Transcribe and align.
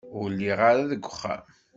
Ur 0.19 0.27
lliɣ 0.33 0.59
ara 0.69 0.89
deg 0.91 1.01
uxxam. 1.09 1.43